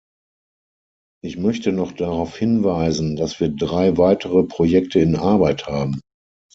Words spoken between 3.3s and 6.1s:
wir drei weitere Projekte in Arbeit haben.